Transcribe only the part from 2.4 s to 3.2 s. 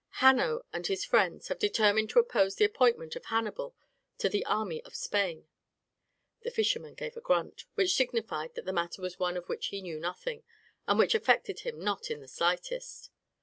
the appointment